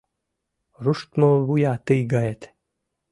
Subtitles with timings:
[0.83, 2.41] Руштмо вуя тый гает